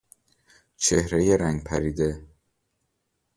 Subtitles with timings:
[0.77, 2.25] چهرهی رنگ پریده